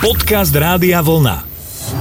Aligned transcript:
Podcast 0.00 0.56
Rádia 0.56 1.04
Vlna. 1.04 1.44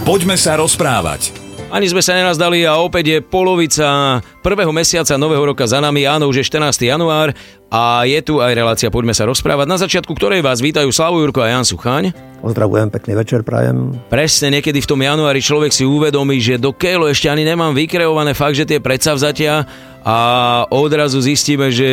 Poďme 0.08 0.40
sa 0.40 0.56
rozprávať. 0.56 1.36
Ani 1.68 1.84
sme 1.92 2.00
sa 2.00 2.16
nenazdali 2.16 2.64
a 2.64 2.80
opäť 2.80 3.06
je 3.12 3.20
polovica 3.20 4.24
prvého 4.40 4.72
mesiaca 4.72 5.20
nového 5.20 5.52
roka 5.52 5.68
za 5.68 5.84
nami. 5.84 6.08
Áno, 6.08 6.32
už 6.32 6.40
je 6.40 6.48
14. 6.48 6.80
január 6.80 7.36
a 7.68 8.08
je 8.08 8.24
tu 8.24 8.40
aj 8.40 8.56
relácia 8.56 8.88
Poďme 8.88 9.12
sa 9.12 9.28
rozprávať, 9.28 9.68
na 9.68 9.76
začiatku 9.76 10.16
ktorej 10.16 10.40
vás 10.40 10.64
vítajú 10.64 10.88
Slavo 10.96 11.20
Jurko 11.20 11.44
a 11.44 11.52
Jan 11.52 11.68
Suchaň. 11.68 12.16
Pozdravujem, 12.40 12.88
pekný 12.88 13.20
večer 13.20 13.44
prajem. 13.44 13.92
Presne, 14.08 14.48
niekedy 14.48 14.80
v 14.80 14.90
tom 14.96 15.04
januári 15.04 15.44
človek 15.44 15.76
si 15.76 15.84
uvedomí, 15.84 16.40
že 16.40 16.56
do 16.56 16.72
keľu 16.72 17.12
ešte 17.12 17.28
ani 17.28 17.44
nemám 17.44 17.76
vykreované 17.76 18.32
fakt, 18.32 18.56
že 18.56 18.64
tie 18.64 18.80
predsavzatia 18.80 19.68
a 20.00 20.18
odrazu 20.72 21.20
zistíme, 21.20 21.68
že 21.76 21.88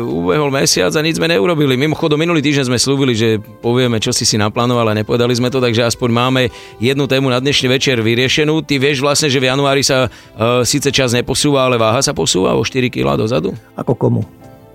ubehol 0.00 0.52
mesiac 0.52 0.92
a 0.92 1.00
nič 1.00 1.16
sme 1.16 1.32
neurobili. 1.32 1.80
Mimochodom, 1.80 2.20
minulý 2.20 2.44
týždeň 2.44 2.68
sme 2.68 2.78
slúbili, 2.78 3.16
že 3.16 3.40
povieme, 3.40 3.96
čo 3.96 4.12
si 4.12 4.28
si 4.28 4.36
naplánovali 4.36 4.92
a 4.92 4.98
nepovedali 5.00 5.32
sme 5.32 5.48
to, 5.48 5.58
takže 5.64 5.88
aspoň 5.88 6.10
máme 6.12 6.42
jednu 6.76 7.08
tému 7.08 7.32
na 7.32 7.40
dnešný 7.40 7.72
večer 7.72 7.96
vyriešenú. 8.04 8.60
Ty 8.60 8.76
vieš 8.76 9.00
vlastne, 9.00 9.32
že 9.32 9.40
v 9.40 9.48
januári 9.48 9.80
sa 9.80 10.08
uh, 10.08 10.60
síce 10.68 10.92
čas 10.92 11.16
neposúva, 11.16 11.64
ale 11.64 11.80
váha 11.80 12.04
sa 12.04 12.12
posúva 12.12 12.52
o 12.52 12.60
4 12.60 12.92
kg 12.92 13.16
dozadu? 13.16 13.56
Ako 13.72 13.96
komu? 13.96 14.20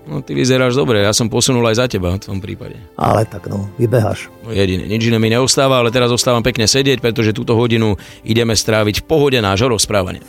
No 0.02 0.18
ty 0.18 0.34
vyzeráš 0.34 0.74
dobre, 0.74 1.06
ja 1.06 1.14
som 1.14 1.30
posunul 1.30 1.62
aj 1.62 1.78
za 1.78 1.86
teba 1.86 2.18
v 2.18 2.18
tom 2.18 2.42
prípade. 2.42 2.74
Ale 2.98 3.22
tak 3.22 3.46
no, 3.46 3.70
vybeháš. 3.78 4.26
No 4.42 4.50
jedine, 4.50 4.90
nič 4.90 5.06
iné 5.06 5.22
mi 5.22 5.30
neostáva, 5.30 5.78
ale 5.78 5.94
teraz 5.94 6.10
ostávam 6.10 6.42
pekne 6.42 6.66
sedieť, 6.66 6.98
pretože 6.98 7.30
túto 7.30 7.54
hodinu 7.54 7.94
ideme 8.26 8.58
stráviť 8.58 8.98
v 8.98 9.06
pohode 9.06 9.38
nášho 9.38 9.70
rozprávania. 9.70 10.26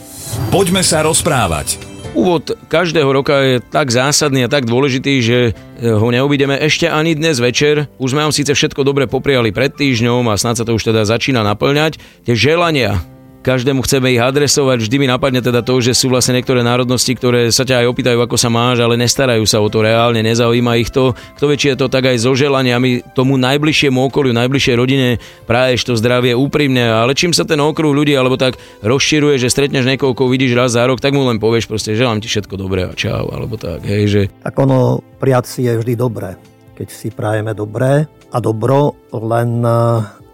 Poďme 0.54 0.86
sa 0.86 1.02
rozprávať. 1.02 1.93
Úvod 2.14 2.54
každého 2.70 3.10
roka 3.10 3.42
je 3.42 3.56
tak 3.58 3.90
zásadný 3.90 4.46
a 4.46 4.52
tak 4.52 4.70
dôležitý, 4.70 5.14
že 5.26 5.40
e, 5.50 5.52
ho 5.90 6.08
neuvidíme 6.14 6.54
ešte 6.62 6.86
ani 6.86 7.18
dnes 7.18 7.42
večer. 7.42 7.90
Už 7.98 8.14
sme 8.14 8.22
vám 8.22 8.30
síce 8.30 8.54
všetko 8.54 8.86
dobre 8.86 9.10
popriali 9.10 9.50
pred 9.50 9.74
týždňom 9.74 10.30
a 10.30 10.38
snad 10.38 10.62
sa 10.62 10.64
to 10.64 10.78
už 10.78 10.94
teda 10.94 11.10
začína 11.10 11.42
naplňať. 11.42 11.98
Tie 12.22 12.38
želania, 12.38 13.02
každému 13.44 13.84
chceme 13.84 14.16
ich 14.16 14.24
adresovať. 14.24 14.88
Vždy 14.88 14.96
mi 15.04 15.08
napadne 15.12 15.44
teda 15.44 15.60
to, 15.60 15.84
že 15.84 15.92
sú 15.92 16.08
vlastne 16.08 16.40
niektoré 16.40 16.64
národnosti, 16.64 17.12
ktoré 17.12 17.52
sa 17.52 17.68
ťa 17.68 17.84
aj 17.84 17.92
opýtajú, 17.92 18.18
ako 18.24 18.40
sa 18.40 18.48
máš, 18.48 18.80
ale 18.80 18.96
nestarajú 18.96 19.44
sa 19.44 19.60
o 19.60 19.68
to 19.68 19.84
reálne, 19.84 20.24
nezaujíma 20.24 20.80
ich 20.80 20.90
to. 20.90 21.12
Kto 21.36 21.52
vie, 21.52 21.60
či 21.60 21.76
je 21.76 21.84
to 21.84 21.92
tak 21.92 22.08
aj 22.08 22.24
so 22.24 22.32
želaniami 22.32 23.04
tomu 23.12 23.36
najbližšiemu 23.36 24.00
okoliu, 24.08 24.32
najbližšej 24.32 24.76
rodine 24.80 25.20
praješ 25.44 25.92
to 25.92 25.94
zdravie 26.00 26.32
úprimne, 26.32 26.88
ale 26.88 27.12
čím 27.14 27.36
sa 27.36 27.44
ten 27.44 27.60
okruh 27.60 27.92
ľudí 27.92 28.16
alebo 28.16 28.40
tak 28.40 28.56
rozširuje, 28.80 29.36
že 29.36 29.52
stretneš 29.52 29.84
niekoho, 29.84 30.16
koho 30.16 30.32
vidíš 30.32 30.56
raz 30.56 30.72
za 30.72 30.88
rok, 30.88 31.04
tak 31.04 31.12
mu 31.12 31.28
len 31.28 31.44
povieš 31.44 31.68
proste, 31.68 32.00
želám 32.00 32.24
ti 32.24 32.32
všetko 32.32 32.56
dobré 32.56 32.88
a 32.88 32.96
čau, 32.96 33.28
alebo 33.28 33.60
tak, 33.60 33.84
hej, 33.84 34.04
že... 34.08 34.22
Tak 34.40 34.56
ono, 34.56 35.04
prijať 35.20 35.46
si 35.52 35.62
je 35.68 35.76
vždy 35.76 35.94
dobré. 36.00 36.40
Keď 36.74 36.88
si 36.90 37.12
prajeme 37.12 37.52
dobré 37.52 38.08
a 38.32 38.38
dobro, 38.40 38.98
len 39.14 39.62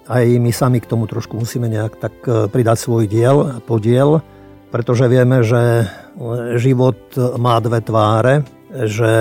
aj 0.10 0.26
my 0.42 0.50
sami 0.50 0.82
k 0.82 0.90
tomu 0.90 1.06
trošku 1.06 1.38
musíme 1.38 1.70
nejak 1.70 2.02
tak 2.02 2.14
e, 2.26 2.50
pridať 2.50 2.82
svoj 2.82 3.06
diel, 3.06 3.62
podiel, 3.70 4.26
pretože 4.74 5.06
vieme, 5.06 5.46
že 5.46 5.86
e, 5.86 6.58
život 6.58 6.98
má 7.38 7.62
dve 7.62 7.80
tváre, 7.86 8.42
že 8.74 9.12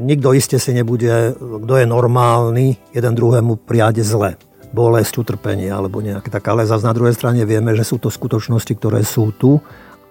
nikto 0.00 0.32
iste 0.32 0.56
si 0.56 0.72
nebude, 0.72 1.36
kto 1.36 1.74
je 1.76 1.86
normálny, 1.86 2.80
jeden 2.96 3.12
druhému 3.12 3.60
priade 3.68 4.00
zle 4.00 4.40
bolesť, 4.72 5.24
utrpenie 5.24 5.68
alebo 5.72 6.00
nejak 6.04 6.28
tak. 6.28 6.44
Ale 6.48 6.68
zase 6.68 6.84
na 6.84 6.96
druhej 6.96 7.16
strane 7.16 7.44
vieme, 7.48 7.72
že 7.72 7.84
sú 7.84 7.96
to 7.96 8.12
skutočnosti, 8.12 8.72
ktoré 8.76 9.00
sú 9.00 9.32
tu 9.32 9.60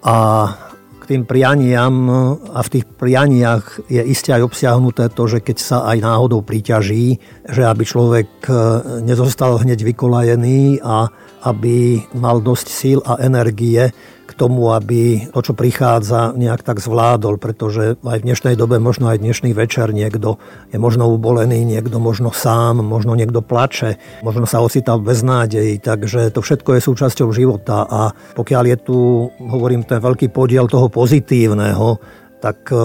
a 0.01 0.49
tým 1.07 1.23
prianiam 1.23 1.95
a 2.51 2.59
v 2.59 2.71
tých 2.77 2.85
prianiach 2.85 3.87
je 3.87 4.03
iste 4.03 4.35
aj 4.35 4.43
obsiahnuté 4.43 5.07
to, 5.15 5.23
že 5.25 5.39
keď 5.39 5.57
sa 5.57 5.77
aj 5.87 6.03
náhodou 6.03 6.43
priťaží, 6.43 7.17
že 7.47 7.63
aby 7.63 7.83
človek 7.87 8.29
e, 8.45 8.53
nezostal 9.07 9.55
hneď 9.63 9.87
vykolajený 9.87 10.83
a 10.83 11.07
aby 11.47 12.03
mal 12.19 12.43
dosť 12.43 12.67
síl 12.67 12.99
a 13.07 13.23
energie 13.23 13.87
tomu, 14.37 14.71
aby 14.71 15.27
to, 15.33 15.41
čo 15.41 15.57
prichádza, 15.57 16.37
nejak 16.37 16.61
tak 16.61 16.77
zvládol, 16.77 17.41
pretože 17.41 17.97
aj 18.05 18.21
v 18.21 18.27
dnešnej 18.29 18.53
dobe, 18.53 18.77
možno 18.77 19.09
aj 19.09 19.19
dnešný 19.19 19.57
večer 19.57 19.89
niekto 19.91 20.37
je 20.69 20.77
možno 20.77 21.09
ubolený, 21.09 21.65
niekto 21.65 21.97
možno 21.97 22.29
sám, 22.29 22.85
možno 22.85 23.17
niekto 23.17 23.41
plače, 23.41 23.97
možno 24.21 24.45
sa 24.45 24.61
ocitá 24.61 24.93
v 24.95 25.09
beznádeji, 25.09 25.81
takže 25.81 26.29
to 26.29 26.45
všetko 26.45 26.77
je 26.77 26.85
súčasťou 26.85 27.29
života. 27.33 27.89
A 27.89 28.13
pokiaľ 28.37 28.63
je 28.69 28.77
tu, 28.77 28.97
hovorím, 29.41 29.83
ten 29.83 29.97
veľký 29.97 30.29
podiel 30.29 30.69
toho 30.69 30.87
pozitívneho, 30.87 31.97
tak 32.37 32.69
e, 32.69 32.77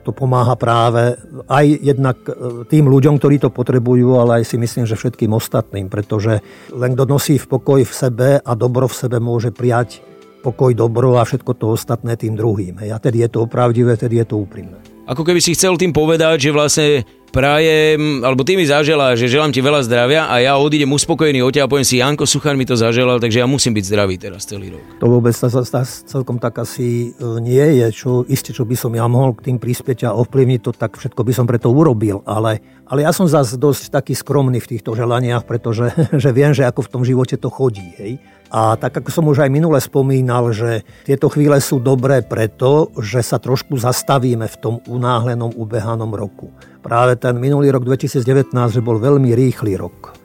to 0.00 0.10
pomáha 0.16 0.56
práve 0.56 1.20
aj 1.44 1.66
jednak 1.84 2.16
e, 2.24 2.64
tým 2.72 2.88
ľuďom, 2.88 3.20
ktorí 3.20 3.36
to 3.36 3.52
potrebujú, 3.52 4.16
ale 4.16 4.40
aj 4.40 4.44
si 4.48 4.56
myslím, 4.56 4.88
že 4.88 4.96
všetkým 4.96 5.28
ostatným, 5.36 5.92
pretože 5.92 6.40
len 6.72 6.96
kto 6.96 7.04
nosí 7.04 7.36
v 7.36 7.46
pokoj 7.46 7.84
v 7.84 7.92
sebe 7.92 8.28
a 8.40 8.52
dobro 8.56 8.88
v 8.88 8.96
sebe 8.96 9.20
môže 9.20 9.52
prijať 9.52 10.00
pokoj, 10.42 10.72
dobro 10.74 11.18
a 11.18 11.26
všetko 11.26 11.52
to 11.58 11.74
ostatné 11.74 12.14
tým 12.14 12.38
druhým. 12.38 12.78
A 12.78 12.98
tedy 13.02 13.26
je 13.26 13.28
to 13.30 13.44
opravdivé, 13.44 13.98
tedy 13.98 14.22
je 14.22 14.26
to 14.28 14.38
úprimné. 14.38 14.78
Ako 15.08 15.24
keby 15.24 15.40
si 15.40 15.56
chcel 15.56 15.80
tým 15.80 15.96
povedať, 15.96 16.36
že 16.36 16.50
vlastne 16.52 16.88
prajem, 17.28 18.24
alebo 18.24 18.44
ty 18.44 18.56
mi 18.56 18.64
zaželá, 18.64 19.16
že 19.16 19.28
želám 19.28 19.52
ti 19.52 19.60
veľa 19.60 19.84
zdravia 19.84 20.28
a 20.28 20.40
ja 20.40 20.56
odídem 20.56 20.88
uspokojený 20.88 21.44
od 21.44 21.52
teba 21.52 21.68
a 21.68 21.70
poviem 21.70 21.86
si, 21.86 22.00
Janko 22.00 22.24
Suchar 22.24 22.56
mi 22.56 22.64
to 22.64 22.76
zaželal, 22.76 23.20
takže 23.20 23.40
ja 23.40 23.46
musím 23.48 23.76
byť 23.76 23.84
zdravý 23.84 24.16
teraz 24.16 24.48
celý 24.48 24.76
rok. 24.76 24.84
To 25.00 25.06
vôbec 25.08 25.36
sa, 25.36 25.48
sa, 25.48 25.80
celkom 25.84 26.40
tak 26.40 26.60
asi 26.60 27.12
e, 27.12 27.24
nie 27.40 27.84
je, 27.84 27.86
čo 27.92 28.10
isté, 28.28 28.52
čo 28.52 28.64
by 28.64 28.76
som 28.76 28.92
ja 28.96 29.04
mohol 29.08 29.36
k 29.36 29.52
tým 29.52 29.56
prispieť 29.60 30.08
a 30.08 30.16
ovplyvniť 30.16 30.60
to, 30.64 30.72
tak 30.72 30.96
všetko 30.96 31.20
by 31.24 31.32
som 31.36 31.44
preto 31.44 31.68
urobil, 31.68 32.24
ale, 32.24 32.64
ale 32.88 33.04
ja 33.04 33.12
som 33.12 33.28
zase 33.28 33.60
dosť 33.60 33.92
taký 33.92 34.16
skromný 34.16 34.60
v 34.60 34.76
týchto 34.76 34.96
želaniach, 34.96 35.44
pretože 35.44 35.92
že 36.22 36.30
viem, 36.32 36.56
že 36.56 36.64
ako 36.64 36.84
v 36.84 36.92
tom 36.92 37.02
živote 37.04 37.36
to 37.36 37.52
chodí. 37.52 37.92
Hej? 38.00 38.20
A 38.48 38.80
tak 38.80 39.04
ako 39.04 39.10
som 39.12 39.28
už 39.28 39.44
aj 39.44 39.52
minule 39.52 39.76
spomínal, 39.76 40.56
že 40.56 40.80
tieto 41.04 41.28
chvíle 41.28 41.60
sú 41.60 41.84
dobré 41.84 42.24
preto, 42.24 42.88
že 42.96 43.20
sa 43.20 43.36
trošku 43.36 43.76
zastavíme 43.76 44.48
v 44.48 44.56
tom 44.56 44.74
unáhlenom, 44.88 45.52
ubehanom 45.52 46.08
roku. 46.16 46.48
Práve 46.80 47.20
ten 47.20 47.36
minulý 47.36 47.68
rok 47.68 47.84
2019, 47.84 48.48
že 48.72 48.80
bol 48.80 48.96
veľmi 48.96 49.36
rýchly 49.36 49.76
rok. 49.76 50.16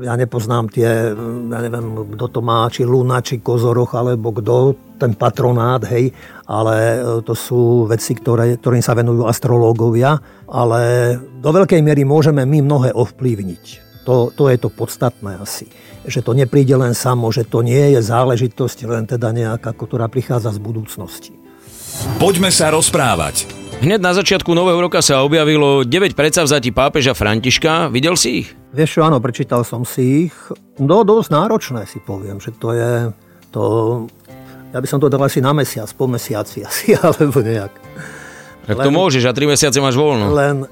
Ja 0.00 0.16
nepoznám 0.16 0.72
tie, 0.72 1.12
ja 1.12 1.58
neviem, 1.60 2.16
kto 2.16 2.32
to 2.32 2.40
má, 2.40 2.64
či 2.72 2.86
Luna, 2.86 3.20
či 3.20 3.44
Kozoroch, 3.44 3.92
alebo 3.92 4.32
kto, 4.32 4.72
ten 4.96 5.12
patronát, 5.12 5.84
hej, 5.84 6.16
ale 6.48 7.02
to 7.26 7.36
sú 7.36 7.84
veci, 7.84 8.16
ktoré, 8.16 8.56
ktorým 8.56 8.80
sa 8.80 8.96
venujú 8.96 9.28
astrológovia, 9.28 10.16
ale 10.48 11.12
do 11.44 11.50
veľkej 11.52 11.82
miery 11.84 12.08
môžeme 12.08 12.46
my 12.48 12.64
mnohé 12.64 12.96
ovplyvniť. 12.96 13.89
To, 14.08 14.32
to 14.32 14.48
je 14.48 14.56
to 14.56 14.72
podstatné 14.72 15.36
asi. 15.36 15.68
Že 16.08 16.20
to 16.24 16.32
nepríde 16.32 16.72
len 16.72 16.96
samo, 16.96 17.28
že 17.28 17.44
to 17.44 17.60
nie 17.60 17.92
je 17.92 18.00
záležitosť 18.00 18.78
len 18.88 19.04
teda 19.04 19.30
nejaká, 19.36 19.76
ktorá 19.76 20.08
prichádza 20.08 20.56
z 20.56 20.60
budúcnosti. 20.60 21.32
Poďme 22.16 22.48
sa 22.48 22.72
rozprávať. 22.72 23.44
Hneď 23.80 24.00
na 24.00 24.12
začiatku 24.12 24.52
nového 24.52 24.76
roka 24.76 25.00
sa 25.00 25.24
objavilo 25.24 25.88
9 25.88 26.12
predsavzatí 26.12 26.68
pápeža 26.68 27.16
Františka. 27.16 27.88
Videl 27.88 28.12
si 28.12 28.44
ich? 28.44 28.48
Vieš 28.76 29.00
čo, 29.00 29.08
áno, 29.08 29.24
prečítal 29.24 29.64
som 29.64 29.88
si 29.88 30.28
ich. 30.28 30.36
No, 30.76 31.00
dosť 31.00 31.32
náročné 31.32 31.88
si 31.88 31.96
poviem, 31.96 32.36
že 32.36 32.52
to 32.52 32.76
je... 32.76 33.08
To, 33.56 33.62
ja 34.70 34.78
by 34.78 34.86
som 34.86 35.00
to 35.00 35.08
dal 35.08 35.24
asi 35.24 35.40
na 35.40 35.56
mesiac, 35.56 35.88
po 35.96 36.04
mesiaci 36.04 36.60
asi, 36.68 36.92
alebo 36.92 37.40
nejak. 37.40 37.79
Tak 38.68 38.76
len, 38.76 38.84
to 38.86 38.90
môžeš 38.92 39.24
a 39.24 39.32
3 39.32 39.52
mesiace 39.56 39.78
máš 39.80 39.96
voľno. 39.96 40.30
Len 40.36 40.68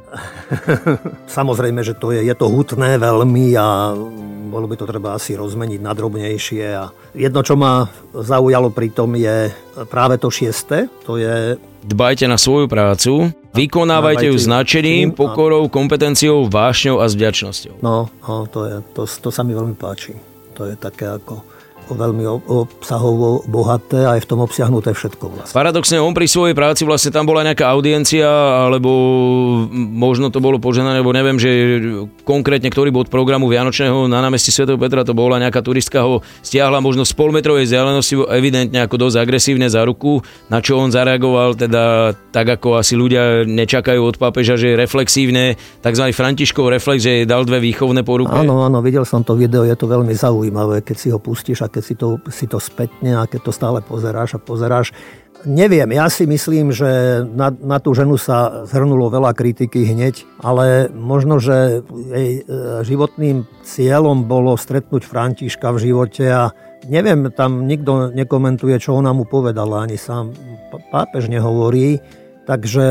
samozrejme, 1.38 1.80
že 1.80 1.96
to 1.96 2.12
je, 2.12 2.24
je 2.24 2.34
to 2.36 2.46
hutné 2.48 3.00
veľmi 3.00 3.56
a 3.56 3.96
bolo 4.48 4.64
by 4.64 4.76
to 4.80 4.88
treba 4.88 5.16
asi 5.16 5.36
rozmeniť 5.36 5.80
na 5.80 5.92
drobnejšie. 5.92 6.64
A 6.76 6.92
jedno, 7.12 7.40
čo 7.44 7.56
ma 7.56 7.88
zaujalo 8.12 8.72
pri 8.72 8.88
tom 8.92 9.16
je 9.16 9.52
práve 9.88 10.16
to 10.16 10.32
šieste, 10.32 10.88
to 11.04 11.20
je... 11.20 11.60
Dbajte 11.88 12.28
na 12.28 12.36
svoju 12.36 12.68
prácu, 12.68 13.32
vykonávajte 13.56 14.28
ju 14.28 14.36
značením, 14.36 15.16
pokorou, 15.16 15.70
kompetenciou, 15.72 16.44
vášňou 16.50 17.00
a 17.00 17.08
s 17.08 17.16
vďačnosťou. 17.16 17.80
No, 17.80 18.12
no 18.24 18.34
to, 18.50 18.60
je, 18.68 18.74
to, 18.92 19.02
to 19.08 19.28
sa 19.32 19.40
mi 19.46 19.56
veľmi 19.56 19.78
páči. 19.78 20.12
To 20.58 20.68
je 20.68 20.74
také 20.74 21.06
ako 21.06 21.57
veľmi 21.94 22.24
obsahovo 22.48 23.44
bohaté 23.48 24.04
a 24.04 24.16
je 24.18 24.24
v 24.24 24.28
tom 24.28 24.40
obsiahnuté 24.44 24.92
všetko 24.92 25.24
vlastne. 25.28 25.54
Paradoxne, 25.54 25.96
on 26.02 26.12
pri 26.12 26.26
svojej 26.28 26.56
práci 26.56 26.82
vlastne 26.84 27.14
tam 27.14 27.24
bola 27.24 27.46
nejaká 27.46 27.68
audiencia, 27.68 28.28
alebo 28.68 28.90
možno 29.72 30.28
to 30.28 30.42
bolo 30.42 30.60
poženané, 30.60 31.00
alebo 31.00 31.14
neviem, 31.14 31.38
že 31.40 31.50
konkrétne 32.28 32.68
ktorý 32.68 32.92
bod 32.92 33.08
programu 33.08 33.48
Vianočného 33.48 34.04
na 34.04 34.20
námestí 34.20 34.52
Sv. 34.52 34.76
Petra 34.76 35.00
to 35.00 35.16
bola 35.16 35.40
nejaká 35.40 35.64
turistka 35.64 36.04
ho 36.04 36.20
stiahla 36.44 36.84
možno 36.84 37.08
z 37.08 37.16
polmetrovej 37.16 37.64
vzdialenosti 37.64 38.28
evidentne 38.28 38.84
ako 38.84 39.08
dosť 39.08 39.16
agresívne 39.16 39.72
za 39.72 39.80
ruku, 39.88 40.20
na 40.52 40.60
čo 40.60 40.76
on 40.76 40.92
zareagoval 40.92 41.56
teda 41.56 42.12
tak, 42.28 42.60
ako 42.60 42.76
asi 42.76 43.00
ľudia 43.00 43.48
nečakajú 43.48 44.04
od 44.04 44.20
pápeža, 44.20 44.60
že 44.60 44.76
je 44.76 44.76
reflexívne, 44.76 45.56
tzv. 45.80 46.04
Františkov 46.12 46.68
reflex, 46.68 47.00
že 47.00 47.24
dal 47.24 47.48
dve 47.48 47.64
výchovné 47.64 48.04
poruky. 48.04 48.36
Áno, 48.36 48.60
áno, 48.60 48.84
videl 48.84 49.08
som 49.08 49.24
to 49.24 49.32
video, 49.32 49.64
je 49.64 49.72
to 49.72 49.88
veľmi 49.88 50.12
zaujímavé, 50.12 50.84
keď 50.84 50.96
si 51.00 51.08
ho 51.08 51.16
pustíš 51.16 51.64
a 51.64 51.72
keď 51.72 51.82
si 51.82 51.94
to, 51.96 52.20
si 52.28 52.44
to 52.44 52.60
spätne 52.60 53.16
a 53.16 53.24
keď 53.24 53.40
to 53.48 53.52
stále 53.56 53.80
pozeráš 53.80 54.36
a 54.36 54.42
pozeráš. 54.42 54.92
Neviem, 55.46 55.94
ja 55.94 56.10
si 56.10 56.26
myslím, 56.26 56.74
že 56.74 57.22
na, 57.22 57.54
na 57.54 57.78
tú 57.78 57.94
ženu 57.94 58.18
sa 58.18 58.66
zhrnulo 58.66 59.06
veľa 59.06 59.38
kritiky 59.38 59.86
hneď, 59.86 60.26
ale 60.42 60.90
možno, 60.90 61.38
že 61.38 61.86
jej 62.10 62.42
e, 62.42 62.82
životným 62.82 63.46
cieľom 63.62 64.26
bolo 64.26 64.58
stretnúť 64.58 65.06
Františka 65.06 65.70
v 65.70 65.82
živote 65.90 66.26
a 66.26 66.50
neviem, 66.90 67.30
tam 67.30 67.70
nikto 67.70 68.10
nekomentuje, 68.10 68.82
čo 68.82 68.98
ona 68.98 69.14
mu 69.14 69.30
povedala, 69.30 69.86
ani 69.86 69.94
sám 69.94 70.34
pápež 70.90 71.30
nehovorí. 71.30 72.02
Takže 72.48 72.86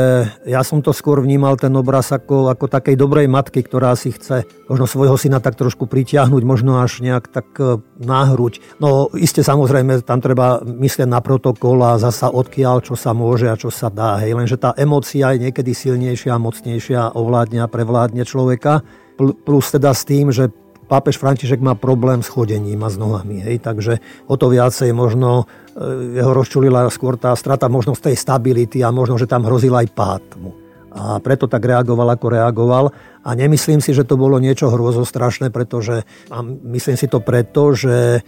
ja 0.46 0.62
som 0.62 0.86
to 0.86 0.94
skôr 0.94 1.18
vnímal 1.18 1.58
ten 1.58 1.74
obraz 1.74 2.14
ako, 2.14 2.54
ako 2.54 2.70
takej 2.70 2.94
dobrej 2.94 3.26
matky, 3.26 3.66
ktorá 3.66 3.98
si 3.98 4.14
chce 4.14 4.46
možno 4.70 4.86
svojho 4.86 5.18
syna 5.18 5.42
tak 5.42 5.58
trošku 5.58 5.90
pritiahnuť, 5.90 6.44
možno 6.46 6.78
až 6.78 7.02
nejak 7.02 7.26
tak 7.26 7.50
e, 7.58 7.82
náhruť. 7.98 8.78
No 8.78 9.10
iste 9.18 9.42
samozrejme 9.42 10.06
tam 10.06 10.22
treba 10.22 10.62
myslieť 10.62 11.10
na 11.10 11.26
protokol 11.26 11.82
a 11.82 11.98
zasa 11.98 12.30
odkiaľ, 12.30 12.86
čo 12.86 12.94
sa 12.94 13.18
môže 13.18 13.50
a 13.50 13.58
čo 13.58 13.74
sa 13.74 13.90
dá. 13.90 14.22
Hej. 14.22 14.38
Lenže 14.38 14.62
tá 14.62 14.78
emócia 14.78 15.34
je 15.34 15.50
niekedy 15.50 15.74
silnejšia 15.74 16.38
mocnejšia, 16.38 17.18
ovládne 17.18 17.66
a 17.66 17.72
prevládne 17.72 18.30
človeka. 18.30 18.86
Plus 19.18 19.66
teda 19.74 19.98
s 19.98 20.06
tým, 20.06 20.30
že 20.30 20.54
pápež 20.88 21.20
František 21.20 21.60
má 21.60 21.76
problém 21.76 22.24
s 22.24 22.32
chodením 22.32 22.82
a 22.82 22.90
s 22.90 22.96
nohami. 22.96 23.44
Hej, 23.44 23.62
takže 23.62 24.00
o 24.26 24.40
to 24.40 24.48
viacej 24.48 24.96
možno 24.96 25.44
e, 25.76 26.16
jeho 26.18 26.32
rozčulila 26.32 26.88
skôr 26.88 27.20
tá 27.20 27.36
strata 27.36 27.68
možnosť 27.68 28.12
tej 28.12 28.18
stability 28.18 28.80
a 28.82 28.90
možno, 28.90 29.20
že 29.20 29.30
tam 29.30 29.44
hrozil 29.44 29.76
aj 29.76 29.88
pád 29.92 30.24
mu. 30.40 30.56
A 30.98 31.22
preto 31.22 31.46
tak 31.46 31.62
reagoval, 31.62 32.16
ako 32.16 32.26
reagoval. 32.32 32.86
A 33.28 33.36
nemyslím 33.36 33.84
si, 33.84 33.92
že 33.92 34.08
to 34.08 34.16
bolo 34.16 34.40
niečo 34.40 34.72
hrozostrašné, 34.72 35.52
pretože 35.52 36.08
a 36.32 36.40
myslím 36.48 36.96
si 36.96 37.12
to 37.12 37.20
preto, 37.20 37.76
že 37.76 38.24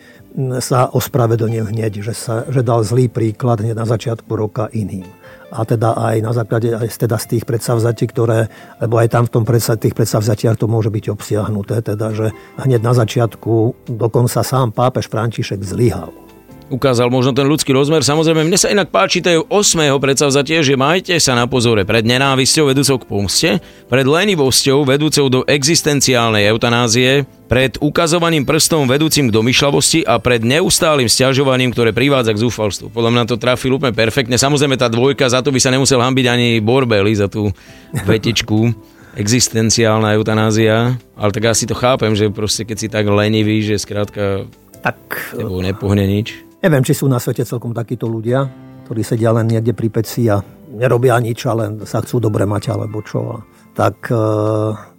sa 0.60 0.92
ospravedlnil 0.92 1.72
hneď, 1.72 2.04
že, 2.04 2.12
sa, 2.12 2.44
že 2.52 2.60
dal 2.68 2.84
zlý 2.84 3.08
príklad 3.08 3.64
hneď 3.64 3.80
na 3.80 3.88
začiatku 3.88 4.28
roka 4.36 4.68
iným. 4.76 5.08
A 5.50 5.64
teda 5.64 5.96
aj 5.96 6.16
na 6.22 6.36
základe 6.36 6.76
aj 6.76 7.00
teda 7.00 7.16
z 7.16 7.26
tých 7.26 7.44
predsavzatí, 7.48 8.12
ktoré, 8.12 8.52
lebo 8.84 9.00
aj 9.00 9.08
tam 9.10 9.24
v 9.26 9.34
tom 9.40 9.44
predsa, 9.48 9.80
tých 9.80 9.96
predsavzatiach 9.96 10.60
to 10.60 10.68
môže 10.68 10.92
byť 10.92 11.06
obsiahnuté, 11.10 11.80
teda, 11.82 12.12
že 12.12 12.36
hneď 12.60 12.84
na 12.84 12.94
začiatku 12.94 13.88
dokonca 13.88 14.44
sám 14.46 14.76
pápež 14.76 15.08
František 15.10 15.64
zlyhal 15.64 16.29
ukázal 16.70 17.10
možno 17.10 17.34
ten 17.34 17.50
ľudský 17.50 17.74
rozmer. 17.74 18.06
Samozrejme, 18.06 18.46
mne 18.46 18.58
sa 18.58 18.70
inak 18.70 18.94
páči 18.94 19.20
tej 19.20 19.44
8. 19.50 19.90
predsavzatie, 19.98 20.62
že 20.62 20.80
majte 20.80 21.18
sa 21.18 21.34
na 21.34 21.50
pozore 21.50 21.84
pred 21.84 22.06
nenávisťou 22.06 22.70
vedúcou 22.70 22.98
k 23.02 23.08
pomste, 23.10 23.50
pred 23.90 24.06
lenivosťou 24.06 24.86
vedúcou 24.86 25.26
do 25.28 25.42
existenciálnej 25.50 26.48
eutanázie, 26.48 27.26
pred 27.50 27.76
ukazovaním 27.82 28.46
prstom 28.46 28.86
vedúcim 28.86 29.28
k 29.28 29.36
domýšľavosti 29.36 30.06
a 30.06 30.22
pred 30.22 30.46
neustálým 30.46 31.10
stiažovaním, 31.10 31.74
ktoré 31.74 31.90
privádza 31.90 32.38
k 32.38 32.46
zúfalstvu. 32.46 32.94
Podľa 32.94 33.12
mňa 33.12 33.24
to 33.26 33.42
trafil 33.42 33.82
úplne 33.82 33.98
perfektne. 33.98 34.38
Samozrejme, 34.38 34.78
tá 34.78 34.86
dvojka, 34.88 35.26
za 35.28 35.42
to 35.42 35.50
by 35.50 35.58
sa 35.58 35.74
nemusel 35.74 35.98
hambiť 35.98 36.26
ani 36.30 36.48
Borbeli, 36.62 37.18
za 37.18 37.26
tú 37.26 37.50
vetičku 38.06 38.70
existenciálna 39.18 40.14
eutanázia, 40.16 40.96
ale 41.18 41.32
tak 41.34 41.50
asi 41.50 41.66
to 41.66 41.74
chápem, 41.74 42.14
že 42.14 42.30
proste 42.30 42.64
keď 42.64 42.78
si 42.78 42.88
tak 42.88 43.10
lenivý, 43.10 43.66
že 43.66 43.82
skrátka 43.82 44.46
tak 44.80 44.96
tebou 45.36 45.60
nepohne 45.60 46.08
nič. 46.08 46.49
Neviem, 46.60 46.84
či 46.84 46.92
sú 46.92 47.08
na 47.08 47.24
svete 47.24 47.48
celkom 47.48 47.72
takíto 47.72 48.12
ľudia, 48.12 48.44
ktorí 48.84 49.00
sedia 49.00 49.32
len 49.32 49.48
niekde 49.48 49.72
pri 49.72 49.88
peci 49.88 50.28
a 50.28 50.44
nerobia 50.76 51.16
nič, 51.24 51.48
ale 51.48 51.72
sa 51.88 52.04
chcú 52.04 52.20
dobre 52.20 52.44
mať 52.44 52.76
alebo 52.76 53.00
čo. 53.00 53.48
Tak, 53.80 54.12
e, 54.12 54.24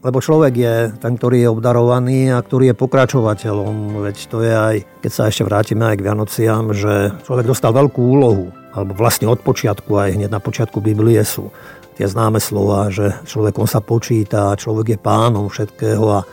lebo 0.01 0.19
človek 0.25 0.55
je 0.57 0.75
ten, 0.97 1.21
ktorý 1.21 1.45
je 1.45 1.53
obdarovaný 1.53 2.33
a 2.33 2.41
ktorý 2.41 2.73
je 2.73 2.81
pokračovateľom. 2.81 4.01
Veď 4.09 4.17
to 4.33 4.41
je 4.41 4.55
aj, 4.57 4.77
keď 5.05 5.11
sa 5.13 5.29
ešte 5.29 5.45
vrátime 5.45 5.85
aj 5.85 6.01
k 6.01 6.05
Vianociam, 6.09 6.65
že 6.73 7.13
človek 7.29 7.45
dostal 7.45 7.77
veľkú 7.77 8.01
úlohu, 8.01 8.49
alebo 8.73 8.97
vlastne 8.97 9.29
od 9.29 9.45
počiatku, 9.45 10.01
aj 10.01 10.17
hneď 10.17 10.33
na 10.33 10.41
počiatku 10.41 10.81
Biblie 10.81 11.21
sú 11.29 11.53
tie 12.01 12.09
známe 12.09 12.41
slova, 12.41 12.89
že 12.89 13.13
človekom 13.29 13.69
sa 13.69 13.85
počíta, 13.85 14.57
človek 14.57 14.97
je 14.97 14.99
pánom 15.05 15.53
všetkého 15.53 16.05
a 16.09 16.25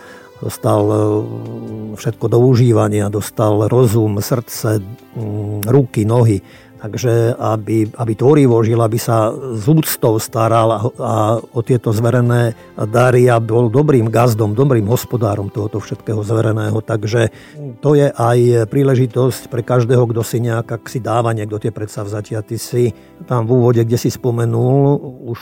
dostal 0.41 0.81
e, 0.85 0.97
všetko 1.97 2.25
do 2.29 2.37
užívania, 2.41 3.09
dostal 3.09 3.65
rozum, 3.65 4.21
srdce, 4.21 4.81
ruky, 5.65 6.05
nohy. 6.05 6.41
Takže 6.77 7.33
aby, 7.33 7.89
aby 7.89 8.13
tvorivo 8.13 8.61
žil, 8.61 8.77
aby 8.77 9.01
sa 9.01 9.33
z 9.33 9.65
úctou 9.65 10.21
staral 10.21 10.69
a, 10.69 10.79
a 11.01 11.15
o 11.41 11.61
tieto 11.65 11.89
zverené 11.89 12.53
dary 12.77 13.25
a 13.25 13.41
bol 13.41 13.73
dobrým 13.73 14.13
gazdom, 14.13 14.53
dobrým 14.53 14.85
hospodárom 14.85 15.49
tohoto 15.49 15.81
všetkého 15.81 16.21
zvereného. 16.21 16.77
Takže 16.85 17.33
to 17.81 17.97
je 17.97 18.13
aj 18.13 18.69
príležitosť 18.69 19.49
pre 19.49 19.65
každého, 19.65 20.05
kto 20.05 20.21
si 20.21 20.37
nejak, 20.37 20.67
ak 20.77 20.83
si 20.85 21.01
dáva 21.01 21.33
niekto 21.33 21.57
tie 21.57 21.73
predsavzatia. 21.73 22.45
Ty 22.45 22.57
si 22.61 22.93
tam 23.25 23.49
v 23.49 23.57
úvode, 23.57 23.81
kde 23.81 23.97
si 23.97 24.13
spomenul, 24.13 25.01
už, 25.33 25.41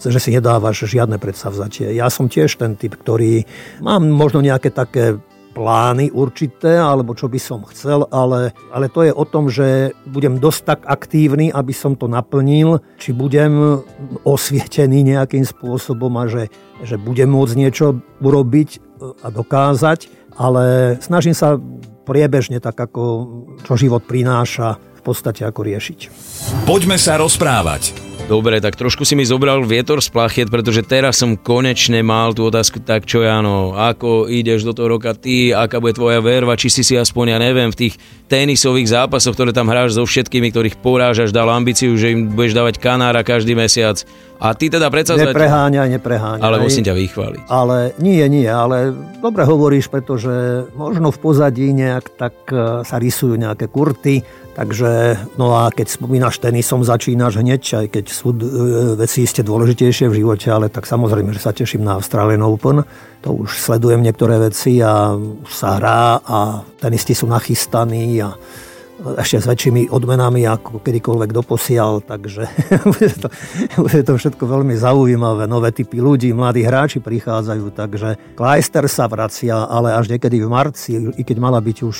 e, 0.00 0.08
že 0.08 0.20
si 0.20 0.32
nedávaš 0.32 0.88
žiadne 0.88 1.20
predsavzatie. 1.20 1.92
Ja 1.92 2.08
som 2.08 2.32
tiež 2.32 2.56
ten 2.56 2.72
typ, 2.80 2.96
ktorý 2.96 3.44
mám 3.84 4.08
možno 4.08 4.40
nejaké 4.40 4.72
také 4.72 5.20
plány 5.56 6.12
určité, 6.12 6.76
alebo 6.76 7.16
čo 7.16 7.32
by 7.32 7.40
som 7.40 7.64
chcel, 7.72 8.04
ale, 8.12 8.52
ale 8.68 8.92
to 8.92 9.00
je 9.08 9.12
o 9.16 9.24
tom, 9.24 9.48
že 9.48 9.96
budem 10.04 10.36
dosť 10.36 10.60
tak 10.68 10.80
aktívny, 10.84 11.48
aby 11.48 11.72
som 11.72 11.96
to 11.96 12.04
naplnil, 12.04 12.84
či 13.00 13.16
budem 13.16 13.80
osvietený 14.28 15.16
nejakým 15.16 15.48
spôsobom 15.48 16.12
a 16.20 16.28
že, 16.28 16.52
že 16.84 17.00
budem 17.00 17.32
môcť 17.32 17.54
niečo 17.56 17.96
urobiť 18.20 18.68
e, 18.76 18.78
a 19.24 19.32
dokázať, 19.32 20.12
ale 20.36 20.96
snažím 21.00 21.32
sa 21.32 21.56
priebežne 22.04 22.60
tak, 22.60 22.76
ako 22.76 23.02
čo 23.64 23.80
život 23.80 24.04
prináša, 24.04 24.76
v 24.76 25.00
podstate 25.00 25.42
ako 25.42 25.64
riešiť. 25.64 25.98
Poďme 26.68 27.00
sa 27.00 27.16
rozprávať. 27.16 28.05
Dobre, 28.26 28.58
tak 28.58 28.74
trošku 28.74 29.06
si 29.06 29.14
mi 29.14 29.22
zobral 29.22 29.62
vietor 29.62 30.02
z 30.02 30.10
plachiet, 30.10 30.50
pretože 30.50 30.82
teraz 30.82 31.22
som 31.22 31.38
konečne 31.38 32.02
mal 32.02 32.34
tú 32.34 32.50
otázku 32.50 32.82
tak, 32.82 33.06
čo 33.06 33.22
ja 33.22 33.38
no, 33.38 33.78
ako 33.78 34.26
ideš 34.26 34.66
do 34.66 34.74
toho 34.74 34.98
roka 34.98 35.14
ty, 35.14 35.54
aká 35.54 35.78
bude 35.78 35.94
tvoja 35.94 36.18
verva, 36.18 36.58
či 36.58 36.66
si 36.66 36.82
si 36.82 36.98
aspoň, 36.98 37.24
ja 37.30 37.38
neviem, 37.38 37.70
v 37.70 37.86
tých 37.86 37.94
tenisových 38.26 38.90
zápasoch, 38.90 39.30
ktoré 39.30 39.54
tam 39.54 39.70
hráš 39.70 39.94
so 39.94 40.02
všetkými, 40.02 40.50
ktorých 40.50 40.82
porážaš, 40.82 41.30
dal 41.30 41.46
ambíciu, 41.54 41.94
že 41.94 42.18
im 42.18 42.34
budeš 42.34 42.58
dávať 42.58 42.82
kanára 42.82 43.22
každý 43.22 43.54
mesiac. 43.54 44.02
A 44.42 44.58
ty 44.58 44.74
teda 44.74 44.90
predsa... 44.90 45.14
Nepreháňaj, 45.14 45.86
nepreháňaj. 45.94 46.42
Ale 46.42 46.58
musím 46.58 46.82
ťa 46.82 46.98
vychváliť. 46.98 47.42
Ale 47.46 47.94
nie, 48.02 48.26
nie, 48.26 48.50
ale 48.50 48.90
dobre 49.22 49.46
hovoríš, 49.46 49.86
pretože 49.86 50.66
možno 50.74 51.14
v 51.14 51.18
pozadí 51.22 51.70
nejak 51.70 52.18
tak 52.18 52.34
e, 52.50 52.82
sa 52.82 52.98
rysujú 52.98 53.38
nejaké 53.38 53.70
kurty, 53.70 54.20
Takže, 54.56 55.20
no 55.36 55.52
a 55.52 55.68
keď 55.68 56.00
spomínaš 56.00 56.40
tenisom, 56.40 56.80
začínaš 56.80 57.44
hneď, 57.44 57.84
aj 57.84 57.86
keď 57.92 58.04
sú 58.08 58.32
e, 58.32 58.40
veci 58.96 59.28
ste 59.28 59.44
dôležitejšie 59.44 60.08
v 60.08 60.24
živote, 60.24 60.48
ale 60.48 60.72
tak 60.72 60.88
samozrejme, 60.88 61.28
že 61.36 61.44
sa 61.44 61.52
teším 61.52 61.84
na 61.84 62.00
Australian 62.00 62.40
Open. 62.40 62.80
To 63.20 63.44
už 63.44 63.52
sledujem 63.52 64.00
niektoré 64.00 64.40
veci 64.40 64.80
a 64.80 65.12
sa 65.44 65.76
hrá 65.76 66.24
a 66.24 66.64
tenisti 66.80 67.12
sú 67.12 67.28
nachystaní 67.28 68.16
a 68.24 68.32
ešte 68.96 69.36
s 69.44 69.46
väčšími 69.46 69.92
odmenami 69.92 70.48
ako 70.48 70.80
kedykoľvek 70.80 71.30
doposiaľ, 71.32 72.00
takže 72.04 72.48
bude, 72.92 73.08
to, 73.12 73.28
bude 73.76 74.00
to 74.02 74.12
všetko 74.16 74.44
veľmi 74.48 74.72
zaujímavé. 74.72 75.44
Nové 75.44 75.70
typy 75.70 76.00
ľudí, 76.00 76.32
mladí 76.32 76.64
hráči 76.64 77.04
prichádzajú, 77.04 77.64
takže 77.76 78.16
Kleister 78.32 78.88
sa 78.88 79.04
vracia, 79.06 79.68
ale 79.68 79.92
až 79.92 80.08
niekedy 80.08 80.40
v 80.40 80.48
marci, 80.48 80.96
i 80.96 81.22
keď 81.22 81.36
mala 81.36 81.60
byť 81.60 81.78
už, 81.84 81.98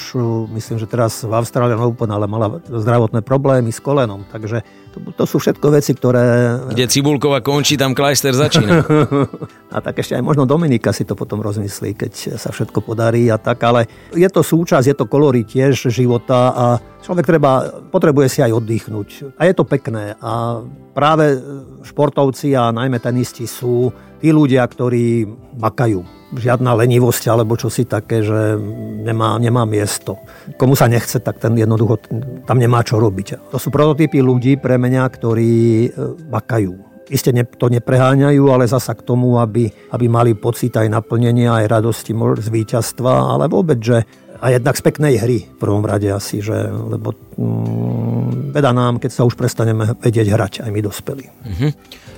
myslím, 0.56 0.76
že 0.80 0.88
teraz 0.88 1.20
v 1.20 1.32
Austrálii 1.36 1.76
Open, 1.76 2.08
ale 2.08 2.24
mala 2.24 2.58
zdravotné 2.64 3.20
problémy 3.20 3.68
s 3.68 3.78
kolenom, 3.78 4.24
takže 4.32 4.64
to, 4.96 5.12
to 5.12 5.24
sú 5.28 5.36
všetko 5.36 5.66
veci, 5.76 5.92
ktoré... 5.92 6.56
Kde 6.72 6.88
Cibulkova 6.88 7.44
končí, 7.44 7.76
tam 7.76 7.92
Kleister 7.92 8.32
začína. 8.32 8.80
a 9.76 9.78
tak 9.84 10.00
ešte 10.00 10.16
aj 10.16 10.24
možno 10.24 10.48
Dominika 10.48 10.96
si 10.96 11.04
to 11.04 11.12
potom 11.12 11.44
rozmyslí, 11.44 11.92
keď 11.92 12.40
sa 12.40 12.48
všetko 12.48 12.80
podarí 12.80 13.28
a 13.28 13.36
tak, 13.36 13.60
ale 13.60 13.84
je 14.16 14.28
to 14.32 14.40
súčasť, 14.40 14.86
je 14.88 14.96
to 14.96 15.04
kolory 15.04 15.44
tiež 15.44 15.92
života 15.92 16.56
a 16.56 16.64
človek 17.04 17.28
treba, 17.28 17.68
potrebuje 17.92 18.28
si 18.32 18.40
aj 18.40 18.56
oddychnúť. 18.56 19.36
A 19.36 19.44
je 19.44 19.52
to 19.52 19.68
pekné 19.68 20.16
a 20.16 20.64
práve 20.96 21.36
športovci 21.84 22.56
a 22.56 22.72
najmä 22.72 22.96
tenisti 22.96 23.44
sú 23.44 23.92
tí 24.16 24.32
ľudia, 24.32 24.64
ktorí 24.64 25.28
makajú 25.60 26.15
žiadna 26.34 26.74
lenivosť 26.74 27.30
alebo 27.30 27.54
čosi 27.54 27.86
také, 27.86 28.26
že 28.26 28.58
nemá, 29.06 29.38
nemá 29.38 29.62
miesto. 29.62 30.18
Komu 30.58 30.74
sa 30.74 30.90
nechce, 30.90 31.22
tak 31.22 31.38
ten 31.38 31.54
jednoducho 31.54 32.02
tam 32.42 32.58
nemá 32.58 32.82
čo 32.82 32.98
robiť. 32.98 33.52
To 33.54 33.58
sú 33.62 33.70
prototypy 33.70 34.18
ľudí 34.18 34.58
pre 34.58 34.74
mňa, 34.80 35.02
ktorí 35.06 35.54
e, 35.86 35.88
makajú. 36.26 36.74
Isté 37.06 37.30
to 37.30 37.70
nepreháňajú, 37.70 38.42
ale 38.50 38.66
zasa 38.66 38.98
k 38.98 39.06
tomu, 39.06 39.38
aby, 39.38 39.70
aby 39.94 40.06
mali 40.10 40.34
pocit 40.34 40.74
aj 40.74 40.90
naplnenia, 40.90 41.62
aj 41.62 41.70
radosti 41.70 42.10
z 42.42 42.48
víťazstva, 42.50 43.38
ale 43.38 43.46
vôbec, 43.46 43.78
že 43.78 44.02
a 44.36 44.52
jednak 44.52 44.76
z 44.76 44.82
peknej 44.84 45.14
hry 45.16 45.38
v 45.48 45.56
prvom 45.56 45.80
rade 45.86 46.12
asi, 46.12 46.44
že, 46.44 46.52
lebo 46.68 47.16
mm, 47.38 48.52
veda 48.52 48.74
nám, 48.74 49.00
keď 49.00 49.10
sa 49.10 49.22
už 49.24 49.32
prestaneme 49.38 49.96
vedieť 49.96 50.26
hrať, 50.28 50.52
aj 50.66 50.70
my 50.74 50.80
dospeli. 50.84 51.24
Mm-hmm. 51.24 51.70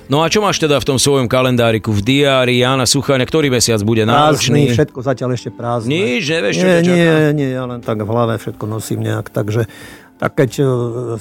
No 0.08 0.24
a 0.24 0.32
čo 0.32 0.40
máš 0.40 0.56
teda 0.56 0.80
v 0.80 0.88
tom 0.88 0.96
svojom 0.96 1.28
kalendáriku, 1.28 1.92
v 1.92 2.00
diári 2.00 2.64
Jana 2.64 2.88
Suchania, 2.88 3.28
ktorý 3.28 3.52
mesiac 3.52 3.76
bude 3.84 4.08
náročný? 4.08 4.64
Prázdny, 4.64 4.76
všetko 4.76 4.98
zatiaľ 5.04 5.30
ešte 5.36 5.50
prázdne. 5.52 5.92
Nič, 5.92 6.24
nevieš, 6.24 6.54
čo 6.56 6.64
nie, 6.64 6.80
nie, 6.96 7.16
nie, 7.36 7.50
ja 7.52 7.68
len 7.68 7.84
tak 7.84 8.00
v 8.00 8.08
hlave 8.08 8.40
všetko 8.40 8.64
nosím 8.64 9.04
nejak, 9.04 9.28
takže 9.28 9.68
Tak 10.18 10.34
keď 10.34 10.50
e, 10.58 10.64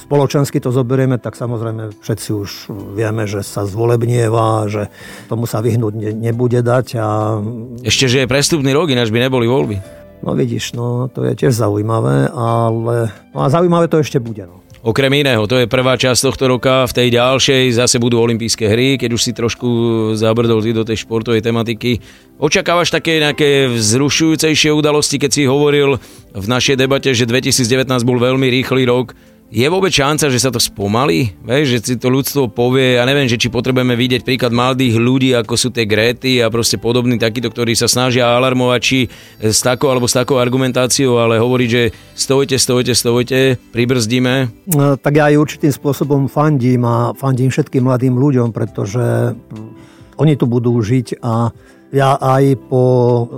spoločensky 0.01 0.57
to 0.57 0.73
zoberieme, 0.73 1.21
tak 1.21 1.37
samozrejme 1.37 2.01
všetci 2.01 2.29
už 2.33 2.49
vieme, 2.97 3.29
že 3.29 3.45
sa 3.45 3.61
zvolebnieva, 3.69 4.65
že 4.65 4.89
tomu 5.29 5.45
sa 5.45 5.61
vyhnúť 5.61 6.17
nebude 6.17 6.65
dať. 6.65 6.87
A... 6.97 7.37
Ešte, 7.85 8.09
že 8.09 8.25
je 8.25 8.27
prestupný 8.27 8.73
rok, 8.73 8.89
ináč 8.89 9.13
by 9.13 9.21
neboli 9.21 9.45
voľby. 9.45 9.77
No 10.25 10.33
vidíš, 10.33 10.73
no 10.73 11.13
to 11.13 11.29
je 11.29 11.37
tiež 11.37 11.53
zaujímavé, 11.53 12.33
ale 12.33 13.13
no 13.37 13.39
a 13.45 13.47
zaujímavé 13.53 13.85
to 13.85 14.01
ešte 14.01 14.17
bude. 14.17 14.49
No. 14.49 14.65
Okrem 14.87 15.19
iného, 15.19 15.43
to 15.51 15.59
je 15.59 15.67
prvá 15.67 15.99
časť 15.99 16.31
tohto 16.31 16.47
roka, 16.47 16.87
v 16.87 16.95
tej 16.95 17.19
ďalšej 17.19 17.75
zase 17.75 17.99
budú 17.99 18.23
olympijské 18.23 18.71
hry, 18.71 18.95
keď 18.95 19.19
už 19.19 19.19
si 19.19 19.35
trošku 19.35 19.67
zabrdol 20.15 20.63
ty 20.63 20.71
do 20.71 20.87
tej 20.87 21.03
športovej 21.03 21.43
tematiky. 21.43 21.99
Očakávaš 22.39 22.95
také 22.95 23.19
nejaké 23.19 23.67
vzrušujúcejšie 23.67 24.71
udalosti, 24.71 25.19
keď 25.19 25.31
si 25.35 25.43
hovoril 25.43 25.99
v 26.31 26.45
našej 26.47 26.79
debate, 26.79 27.11
že 27.11 27.27
2019 27.27 27.83
bol 28.07 28.15
veľmi 28.15 28.47
rýchly 28.47 28.87
rok, 28.87 29.11
je 29.47 29.63
vôbec 29.71 29.95
šanca, 29.95 30.27
že 30.27 30.43
sa 30.43 30.51
to 30.51 30.59
spomalí? 30.59 31.31
Vieš, 31.39 31.65
že 31.71 31.79
si 31.79 31.95
to 31.95 32.11
ľudstvo 32.11 32.51
povie, 32.51 32.99
ja 32.99 33.07
neviem, 33.07 33.31
že 33.31 33.39
či 33.39 33.47
potrebujeme 33.47 33.95
vidieť 33.95 34.27
príklad 34.27 34.51
mladých 34.51 34.99
ľudí, 34.99 35.31
ako 35.31 35.55
sú 35.55 35.69
tie 35.71 35.87
Gréty 35.87 36.43
a 36.43 36.51
proste 36.51 36.75
podobní 36.75 37.15
takíto, 37.15 37.47
ktorí 37.47 37.71
sa 37.71 37.87
snažia 37.87 38.27
alarmovať 38.27 38.81
či 38.83 39.07
s 39.39 39.63
takou 39.63 39.87
alebo 39.87 40.03
s 40.03 40.19
takou 40.19 40.35
argumentáciou, 40.35 41.15
ale 41.15 41.39
hovorí, 41.39 41.71
že 41.71 41.95
stojte, 42.11 42.59
stojte, 42.59 42.91
stojte, 42.91 43.55
pribrzdíme. 43.71 44.51
No, 44.75 44.99
tak 44.99 45.15
ja 45.15 45.31
aj 45.31 45.39
určitým 45.39 45.71
spôsobom 45.71 46.27
fandím 46.27 46.83
a 46.83 47.15
fandím 47.15 47.47
všetkým 47.47 47.87
mladým 47.87 48.19
ľuďom, 48.19 48.51
pretože 48.51 49.31
oni 50.19 50.33
tu 50.35 50.43
budú 50.43 50.75
žiť 50.75 51.23
a 51.23 51.55
ja 51.95 52.19
aj 52.19 52.67
po 52.67 52.83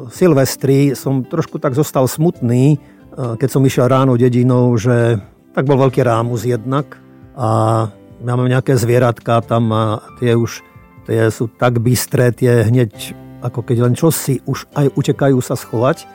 Silvestri 0.10 0.98
som 0.98 1.22
trošku 1.22 1.62
tak 1.62 1.78
zostal 1.78 2.10
smutný, 2.10 2.82
keď 3.14 3.46
som 3.46 3.62
išiel 3.62 3.86
ráno 3.86 4.18
dedinou, 4.18 4.74
že 4.74 5.22
tak 5.54 5.64
bol 5.66 5.78
veľký 5.78 6.02
rámus 6.06 6.46
jednak 6.46 7.00
a 7.34 7.88
máme 8.22 8.52
nejaké 8.52 8.76
zvieratka 8.76 9.42
tam 9.46 9.72
a 9.72 9.84
tie 10.20 10.36
už 10.36 10.62
tie 11.10 11.26
sú 11.34 11.50
tak 11.50 11.82
bystré, 11.82 12.30
tie 12.30 12.68
hneď 12.70 13.18
ako 13.42 13.66
keď 13.66 13.78
len 13.88 13.94
čosi 13.96 14.44
už 14.46 14.68
aj 14.76 14.94
utekajú 15.00 15.40
sa 15.40 15.56
schovať, 15.56 16.06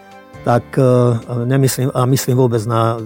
tak 0.44 0.76
e, 0.76 0.84
nemyslím, 1.48 1.88
a 1.96 2.04
myslím 2.04 2.36
vôbec 2.36 2.60
na 2.68 3.00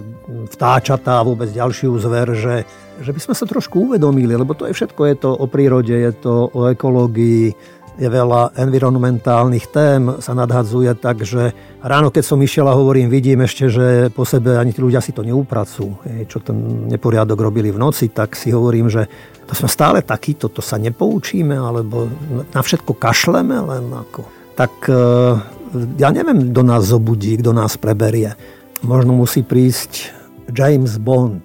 vtáčatá 0.51 1.23
a 1.23 1.25
vôbec 1.25 1.47
ďalšiu 1.47 1.95
zver, 2.03 2.35
že, 2.35 2.67
že 2.99 3.11
by 3.15 3.19
sme 3.23 3.33
sa 3.33 3.47
trošku 3.47 3.89
uvedomili, 3.89 4.35
lebo 4.35 4.51
to 4.51 4.67
je 4.67 4.75
všetko, 4.75 5.01
je 5.07 5.15
to 5.15 5.29
o 5.31 5.45
prírode, 5.47 5.95
je 5.95 6.11
to 6.19 6.51
o 6.51 6.67
ekológii, 6.67 7.55
je 7.99 8.07
veľa 8.07 8.55
environmentálnych 8.55 9.67
tém, 9.75 10.07
sa 10.23 10.31
nadhadzuje, 10.31 10.95
takže 10.95 11.51
ráno, 11.83 12.07
keď 12.15 12.23
som 12.23 12.39
išiel 12.39 12.71
a 12.71 12.77
hovorím, 12.79 13.11
vidím 13.11 13.43
ešte, 13.43 13.67
že 13.67 14.07
po 14.15 14.23
sebe 14.23 14.55
ani 14.55 14.71
tí 14.71 14.79
ľudia 14.79 15.03
si 15.03 15.11
to 15.11 15.27
neupracujú, 15.27 16.07
čo 16.31 16.39
ten 16.39 16.87
neporiadok 16.87 17.35
robili 17.35 17.75
v 17.75 17.81
noci, 17.83 18.07
tak 18.07 18.39
si 18.39 18.55
hovorím, 18.55 18.87
že 18.87 19.03
to 19.43 19.51
sme 19.51 19.67
stále 19.67 19.99
takí, 19.99 20.39
toto 20.39 20.63
sa 20.63 20.79
nepoučíme, 20.79 21.59
alebo 21.59 22.07
na 22.55 22.61
všetko 22.63 22.95
kašleme, 22.95 23.59
len 23.67 23.91
ako... 23.91 24.23
Tak 24.55 24.73
e, 24.91 25.03
ja 25.99 26.11
neviem, 26.11 26.51
kto 26.51 26.61
nás 26.63 26.87
zobudí, 26.87 27.39
kto 27.39 27.55
nás 27.55 27.79
preberie. 27.79 28.35
Možno 28.83 29.15
musí 29.15 29.43
prísť 29.43 30.11
James 30.51 30.99
Bond 30.99 31.43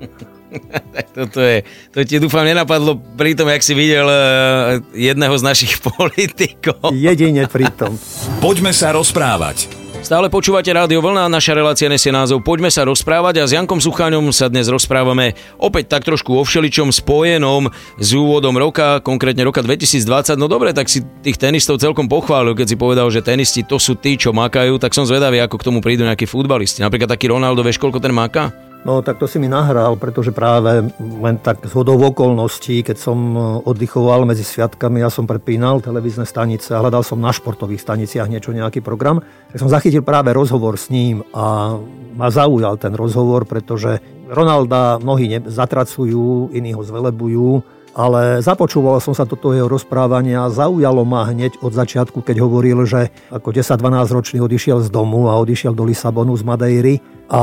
tak 0.94 1.06
toto 1.12 1.40
je, 1.40 1.64
to 1.92 2.04
ti 2.04 2.16
dúfam 2.20 2.44
nenapadlo 2.44 3.00
pri 3.16 3.32
tom, 3.36 3.48
jak 3.48 3.62
si 3.64 3.72
videl 3.72 4.06
uh, 4.06 4.80
jedného 4.92 5.34
z 5.36 5.42
našich 5.42 5.72
politikov. 5.86 6.92
Jedine 6.92 7.48
pri 7.48 7.68
tom. 7.72 7.96
Poďme 8.40 8.70
sa 8.76 8.92
rozprávať. 8.92 9.82
Stále 10.02 10.26
počúvate 10.26 10.66
Rádio 10.74 10.98
Vlna 10.98 11.30
a 11.30 11.34
naša 11.38 11.54
relácia 11.54 11.86
nesie 11.86 12.10
názov 12.10 12.42
Poďme 12.42 12.74
sa 12.74 12.82
rozprávať 12.82 13.38
a 13.38 13.46
s 13.46 13.54
Jankom 13.54 13.78
Sucháňom 13.78 14.34
sa 14.34 14.50
dnes 14.50 14.66
rozprávame 14.66 15.38
opäť 15.62 15.94
tak 15.94 16.02
trošku 16.02 16.34
o 16.34 16.42
všeličom 16.42 16.90
spojenom 16.90 17.70
s 18.02 18.10
úvodom 18.10 18.58
roka, 18.58 18.98
konkrétne 18.98 19.46
roka 19.46 19.62
2020. 19.62 20.34
No 20.42 20.50
dobre, 20.50 20.74
tak 20.74 20.90
si 20.90 21.06
tých 21.22 21.38
tenistov 21.38 21.78
celkom 21.78 22.10
pochválil, 22.10 22.58
keď 22.58 22.74
si 22.74 22.76
povedal, 22.76 23.06
že 23.14 23.22
tenisti 23.22 23.62
to 23.62 23.78
sú 23.78 23.94
tí, 23.94 24.18
čo 24.18 24.34
makajú, 24.34 24.82
tak 24.82 24.90
som 24.90 25.06
zvedavý, 25.06 25.38
ako 25.38 25.62
k 25.62 25.66
tomu 25.70 25.78
prídu 25.78 26.02
nejakí 26.02 26.26
futbalisti. 26.26 26.82
Napríklad 26.82 27.06
taký 27.06 27.30
Ronaldo, 27.30 27.62
vieš, 27.62 27.78
koľko 27.78 28.02
ten 28.02 28.10
maká? 28.10 28.71
No 28.82 28.98
tak 28.98 29.22
to 29.22 29.30
si 29.30 29.38
mi 29.38 29.46
nahral, 29.46 29.94
pretože 29.94 30.34
práve 30.34 30.90
len 30.98 31.36
tak 31.38 31.62
z 31.62 31.70
hodou 31.70 32.02
okolností, 32.02 32.82
keď 32.82 32.98
som 32.98 33.18
e, 33.30 33.38
oddychoval 33.62 34.26
medzi 34.26 34.42
sviatkami, 34.42 34.98
ja 34.98 35.06
som 35.06 35.22
prepínal 35.22 35.78
televízne 35.78 36.26
stanice 36.26 36.74
a 36.74 36.82
hľadal 36.82 37.06
som 37.06 37.22
na 37.22 37.30
športových 37.30 37.78
staniciach 37.78 38.26
niečo, 38.26 38.50
nejaký 38.50 38.82
program, 38.82 39.22
tak 39.54 39.62
som 39.62 39.70
zachytil 39.70 40.02
práve 40.02 40.34
rozhovor 40.34 40.74
s 40.74 40.90
ním 40.90 41.22
a 41.30 41.78
ma 42.18 42.28
zaujal 42.34 42.74
ten 42.74 42.98
rozhovor, 42.98 43.46
pretože 43.46 44.02
Ronalda 44.26 44.98
mnohí 44.98 45.30
zatracujú, 45.46 46.50
iní 46.50 46.74
ho 46.74 46.82
zvelebujú, 46.82 47.62
ale 47.92 48.40
započúval 48.40 48.98
som 48.98 49.12
sa 49.12 49.28
toto 49.28 49.52
jeho 49.52 49.68
rozprávanie 49.68 50.32
a 50.34 50.48
zaujalo 50.48 51.04
ma 51.04 51.28
hneď 51.28 51.60
od 51.60 51.76
začiatku, 51.76 52.24
keď 52.24 52.40
hovoril, 52.40 52.82
že 52.88 53.12
ako 53.28 53.52
10-12 53.52 54.16
ročný 54.16 54.38
odišiel 54.40 54.80
z 54.80 54.88
domu 54.88 55.28
a 55.28 55.38
odišiel 55.38 55.76
do 55.76 55.84
Lisabonu 55.84 56.32
z 56.34 56.42
Madejry 56.42 56.94
a 57.32 57.42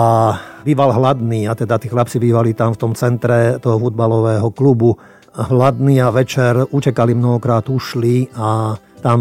býval 0.61 0.93
hladný 0.93 1.49
a 1.49 1.57
teda 1.57 1.81
tí 1.81 1.89
chlapci 1.89 2.21
bývali 2.21 2.53
tam 2.53 2.77
v 2.77 2.81
tom 2.85 2.93
centre 2.93 3.57
toho 3.57 3.81
futbalového 3.81 4.53
klubu. 4.53 4.93
Hladný 5.33 5.97
a 6.05 6.13
večer 6.13 6.61
utekali 6.69 7.17
mnohokrát, 7.17 7.65
ušli 7.69 8.29
a 8.37 8.77
tam 9.01 9.19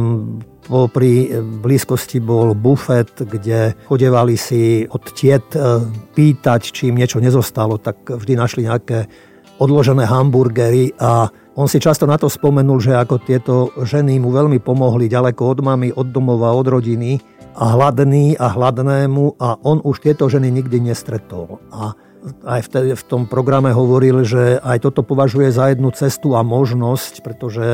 pri 0.69 1.41
blízkosti 1.65 2.21
bol 2.21 2.53
bufet, 2.53 3.25
kde 3.25 3.73
chodevali 3.89 4.37
si 4.37 4.85
od 4.85 5.01
tiet 5.17 5.57
e, 5.57 5.81
pýtať, 6.13 6.61
či 6.61 6.93
im 6.93 7.01
niečo 7.01 7.25
nezostalo, 7.25 7.81
tak 7.81 8.05
vždy 8.05 8.37
našli 8.37 8.69
nejaké 8.69 9.09
odložené 9.57 10.05
hamburgery 10.05 10.93
a 11.01 11.33
on 11.57 11.67
si 11.67 11.81
často 11.81 12.05
na 12.05 12.21
to 12.21 12.29
spomenul, 12.29 12.79
že 12.79 12.95
ako 12.95 13.17
tieto 13.25 13.73
ženy 13.81 14.21
mu 14.21 14.29
veľmi 14.29 14.61
pomohli 14.61 15.09
ďaleko 15.09 15.43
od 15.57 15.59
mamy, 15.65 15.89
od 15.91 16.13
domova, 16.13 16.53
od 16.53 16.69
rodiny 16.69 17.17
hladný 17.59 18.38
a 18.38 18.55
hladnému 18.55 19.35
a 19.43 19.59
on 19.67 19.83
už 19.83 19.99
tieto 20.07 20.31
ženy 20.31 20.50
nikdy 20.55 20.79
nestretol. 20.79 21.59
A 21.75 21.99
aj 22.45 22.61
v, 22.67 22.69
te, 22.69 22.81
v 22.99 23.05
tom 23.07 23.31
programe 23.31 23.71
hovoril, 23.71 24.27
že 24.27 24.59
aj 24.59 24.83
toto 24.83 25.07
považuje 25.07 25.55
za 25.55 25.71
jednu 25.71 25.88
cestu 25.95 26.35
a 26.35 26.43
možnosť, 26.43 27.23
pretože 27.23 27.65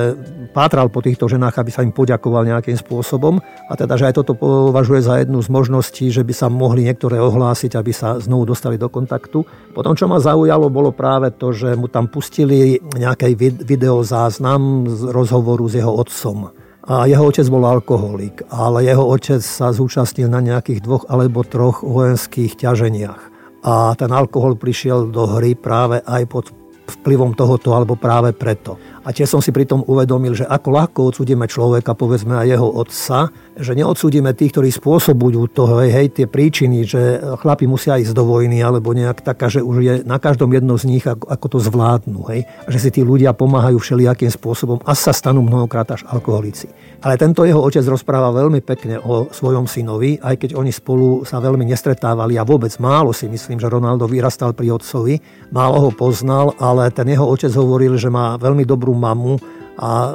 pátral 0.52 0.92
po 0.92 1.00
týchto 1.00 1.26
ženách, 1.26 1.56
aby 1.58 1.70
sa 1.72 1.82
im 1.82 1.90
poďakoval 1.94 2.44
nejakým 2.44 2.76
spôsobom 2.76 3.40
a 3.40 3.72
teda, 3.74 3.96
že 3.96 4.12
aj 4.12 4.14
toto 4.20 4.36
považuje 4.36 5.00
za 5.00 5.20
jednu 5.24 5.40
z 5.40 5.48
možností, 5.48 6.06
že 6.12 6.22
by 6.22 6.34
sa 6.36 6.52
mohli 6.52 6.84
niektoré 6.84 7.18
ohlásiť, 7.18 7.72
aby 7.74 7.92
sa 7.92 8.20
znovu 8.20 8.52
dostali 8.52 8.76
do 8.76 8.92
kontaktu. 8.92 9.42
Potom, 9.72 9.96
čo 9.96 10.06
ma 10.06 10.20
zaujalo, 10.20 10.68
bolo 10.68 10.92
práve 10.92 11.32
to, 11.34 11.50
že 11.50 11.74
mu 11.74 11.88
tam 11.88 12.06
pustili 12.12 12.78
nejaký 12.94 13.34
videozáznam 13.64 14.86
z 14.86 15.08
rozhovoru 15.10 15.66
s 15.66 15.74
jeho 15.80 15.92
otcom. 15.92 16.63
A 16.84 17.08
jeho 17.08 17.24
otec 17.24 17.48
bol 17.48 17.64
alkoholik, 17.64 18.44
ale 18.52 18.84
jeho 18.84 19.08
otec 19.08 19.40
sa 19.40 19.72
zúčastnil 19.72 20.28
na 20.28 20.44
nejakých 20.44 20.84
dvoch 20.84 21.08
alebo 21.08 21.40
troch 21.40 21.80
vojenských 21.80 22.60
ťaženiach 22.60 23.34
a 23.64 23.96
ten 23.96 24.12
alkohol 24.12 24.60
prišiel 24.60 25.08
do 25.08 25.24
hry 25.24 25.56
práve 25.56 26.04
aj 26.04 26.22
pod 26.28 26.52
vplyvom 26.84 27.32
tohoto 27.32 27.72
alebo 27.72 27.96
práve 27.96 28.36
preto. 28.36 28.76
A 29.04 29.08
tiež 29.08 29.32
som 29.32 29.40
si 29.40 29.48
pritom 29.56 29.88
uvedomil, 29.88 30.36
že 30.36 30.44
ako 30.44 30.68
ľahko 30.68 31.00
odsúdime 31.08 31.48
človeka, 31.48 31.96
povedzme 31.96 32.36
aj 32.36 32.46
jeho 32.52 32.68
otca, 32.68 33.32
že 33.54 33.78
neodsúdime 33.78 34.34
tých, 34.34 34.54
ktorí 34.54 34.70
spôsobujú 34.74 35.46
toho, 35.54 35.82
hej, 35.86 35.90
hej, 35.94 36.06
tie 36.10 36.26
príčiny, 36.26 36.82
že 36.82 37.22
chlapi 37.38 37.70
musia 37.70 37.98
ísť 37.98 38.14
do 38.14 38.26
vojny, 38.26 38.58
alebo 38.58 38.90
nejak 38.90 39.22
taká, 39.22 39.46
že 39.46 39.62
už 39.62 39.76
je 39.78 39.94
na 40.02 40.18
každom 40.18 40.50
jednom 40.50 40.74
z 40.74 40.90
nich, 40.90 41.04
ako, 41.06 41.30
ako 41.30 41.46
to 41.54 41.58
zvládnu. 41.62 42.20
Hej. 42.34 42.40
Že 42.66 42.78
si 42.78 42.88
tí 42.90 43.00
ľudia 43.06 43.30
pomáhajú 43.30 43.78
všelijakým 43.78 44.30
spôsobom 44.34 44.82
a 44.82 44.92
sa 44.98 45.14
stanú 45.14 45.46
mnohokrát 45.46 45.86
až 45.94 46.02
alkoholici. 46.10 46.66
Ale 47.04 47.20
tento 47.20 47.44
jeho 47.44 47.60
otec 47.60 47.84
rozpráva 47.84 48.32
veľmi 48.34 48.64
pekne 48.64 48.98
o 48.98 49.28
svojom 49.28 49.68
synovi, 49.68 50.18
aj 50.18 50.40
keď 50.40 50.50
oni 50.56 50.72
spolu 50.72 51.22
sa 51.22 51.38
veľmi 51.38 51.62
nestretávali 51.68 52.40
a 52.40 52.48
vôbec 52.48 52.72
málo 52.80 53.12
si 53.12 53.28
myslím, 53.28 53.60
že 53.60 53.70
Ronaldo 53.70 54.08
vyrastal 54.08 54.56
pri 54.56 54.72
otcovi, 54.72 55.20
málo 55.52 55.84
ho 55.84 55.90
poznal, 55.92 56.56
ale 56.56 56.88
ten 56.90 57.06
jeho 57.06 57.28
otec 57.28 57.52
hovoril, 57.52 58.00
že 58.00 58.08
má 58.08 58.40
veľmi 58.40 58.64
dobrú 58.64 58.96
mamu 58.96 59.63
a 59.74 59.90
e, 59.90 60.10